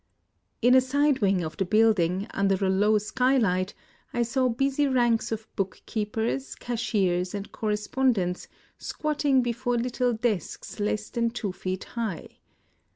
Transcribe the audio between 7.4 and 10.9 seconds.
correspondents squatting before little desks